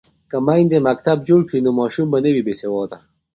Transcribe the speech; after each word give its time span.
که 0.29 0.37
میندې 0.47 0.77
مکتب 0.89 1.17
جوړ 1.27 1.41
کړي 1.49 1.59
نو 1.65 1.71
ماشوم 1.79 2.07
به 2.11 2.17
نه 2.25 2.29
وي 2.33 2.41
بې 2.47 2.55
سواده. 2.61 2.97